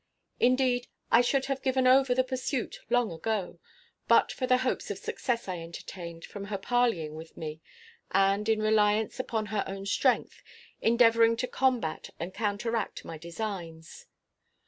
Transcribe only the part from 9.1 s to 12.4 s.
upon her own strength, endeavoring to combat and